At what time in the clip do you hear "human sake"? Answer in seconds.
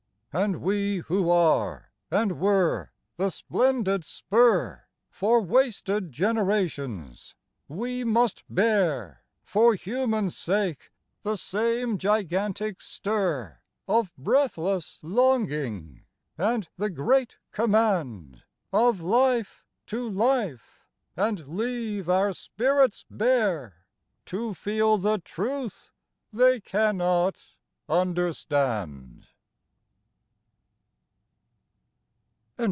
9.75-10.89